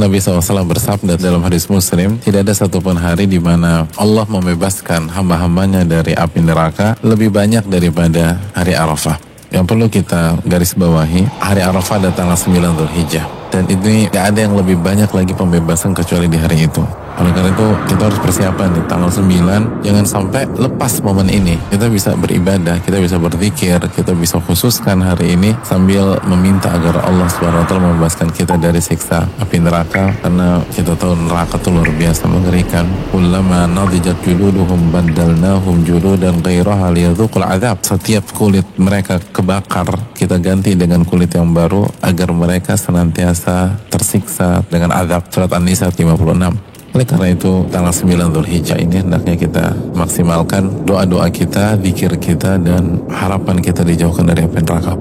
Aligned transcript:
Nabi 0.00 0.16
SAW 0.16 0.64
bersabda 0.64 1.20
dalam 1.20 1.44
hadis 1.44 1.68
Muslim, 1.68 2.16
tidak 2.24 2.48
ada 2.48 2.56
satupun 2.56 2.96
hari 2.96 3.28
di 3.28 3.36
mana 3.36 3.84
Allah 4.00 4.24
membebaskan 4.24 5.12
hamba-hambanya 5.12 5.84
dari 5.84 6.16
api 6.16 6.40
neraka 6.40 6.96
lebih 7.04 7.28
banyak 7.28 7.68
daripada 7.68 8.40
hari 8.56 8.72
Arafah. 8.72 9.20
Yang 9.52 9.64
perlu 9.68 9.86
kita 9.92 10.40
garis 10.48 10.72
bawahi, 10.72 11.28
hari 11.36 11.60
Arafah 11.60 12.00
adalah 12.00 12.16
tanggal 12.16 12.38
9 12.40 12.80
Dhul 12.80 12.92
Hijjah. 12.96 13.28
Dan 13.52 13.68
ini 13.68 14.08
gak 14.08 14.32
ada 14.32 14.48
yang 14.48 14.56
lebih 14.56 14.80
banyak 14.80 15.10
lagi 15.12 15.36
pembebasan 15.36 15.92
kecuali 15.92 16.32
di 16.32 16.40
hari 16.40 16.64
itu. 16.64 16.80
Itu 17.50 17.66
kita 17.90 18.02
harus 18.06 18.20
persiapan 18.22 18.68
di 18.78 18.82
tanggal 18.86 19.10
9 19.10 19.82
jangan 19.82 20.04
sampai 20.06 20.46
lepas 20.46 21.02
momen 21.02 21.26
ini. 21.26 21.58
Kita 21.70 21.90
bisa 21.90 22.14
beribadah, 22.14 22.78
kita 22.80 23.02
bisa 23.02 23.18
berzikir, 23.18 23.82
kita 23.90 24.14
bisa 24.14 24.38
khususkan 24.38 25.02
hari 25.02 25.34
ini 25.34 25.50
sambil 25.66 26.16
meminta 26.26 26.70
agar 26.70 27.02
Allah 27.02 27.26
SWT 27.26 27.72
membebaskan 27.74 28.28
kita 28.30 28.54
dari 28.56 28.78
siksa 28.78 29.26
api 29.42 29.58
neraka 29.58 30.14
karena 30.22 30.62
kita 30.70 30.94
tahu 30.94 31.16
neraka 31.26 31.58
itu 31.58 31.68
luar 31.74 31.90
biasa 31.90 32.22
mengerikan. 32.30 32.86
Ulama 33.10 33.66
nadijat 33.66 34.22
juluduhum 34.22 34.94
badalnahum 34.94 35.82
juludan 35.82 36.38
ghairaha 36.40 36.94
liyadzuqul 36.94 37.44
azab. 37.44 37.82
Setiap 37.82 38.30
kulit 38.36 38.66
mereka 38.78 39.18
kebakar, 39.18 39.90
kita 40.14 40.38
ganti 40.38 40.78
dengan 40.78 41.02
kulit 41.02 41.34
yang 41.34 41.50
baru 41.50 41.88
agar 42.00 42.30
mereka 42.30 42.78
senantiasa 42.78 43.74
tersiksa 43.90 44.62
dengan 44.70 44.94
azab. 44.94 45.26
Surat 45.32 45.50
An-Nisa 45.50 45.90
56. 45.90 46.69
Oleh 47.00 47.08
karena 47.08 47.32
itu 47.32 47.64
tanggal 47.72 47.96
9 47.96 48.28
Dhul 48.28 48.44
Hijjah 48.44 48.76
ini 48.76 49.00
hendaknya 49.00 49.32
kita 49.32 49.72
maksimalkan 49.96 50.84
doa-doa 50.84 51.32
kita, 51.32 51.80
zikir 51.80 52.12
kita 52.20 52.60
dan 52.60 53.00
harapan 53.08 53.56
kita 53.64 53.80
dijauhkan 53.88 54.28
dari 54.28 54.44
api 54.44 54.60
neraka. 54.60 55.00